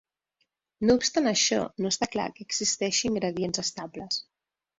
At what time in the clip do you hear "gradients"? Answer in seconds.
3.21-3.63